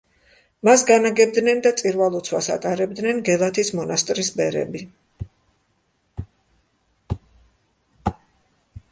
[0.67, 4.81] მას განაგებდნენ და წირვა-ლოცვას ატარებდნენ გელათის მონასტრის ბერები.